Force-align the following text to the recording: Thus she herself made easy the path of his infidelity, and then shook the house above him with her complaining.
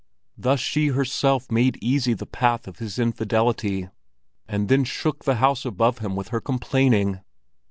Thus 0.35 0.59
she 0.59 0.87
herself 0.87 1.51
made 1.51 1.77
easy 1.79 2.15
the 2.15 2.25
path 2.25 2.67
of 2.67 2.79
his 2.79 2.97
infidelity, 2.97 3.89
and 4.47 4.67
then 4.67 4.83
shook 4.83 5.25
the 5.25 5.35
house 5.35 5.63
above 5.63 5.99
him 5.99 6.15
with 6.15 6.29
her 6.29 6.41
complaining. 6.41 7.19